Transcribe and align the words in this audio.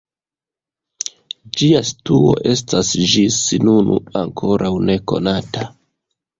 Ĝia 1.59 1.81
situo 1.91 2.33
estas 2.55 2.91
ĝis 3.13 3.39
nun 3.69 3.95
ankoraŭ 4.25 4.75
nekonata. 4.91 5.71